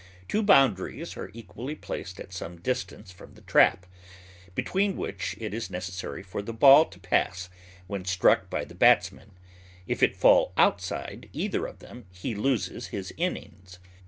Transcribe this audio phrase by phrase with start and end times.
[0.27, 3.85] Two boundaries are equally placed at some distance from the trap,
[4.55, 7.51] between which it is necessary for the ball to pass
[7.85, 9.33] when struck by the batsman;
[9.85, 13.77] if it fall outside either of them he loses his innings.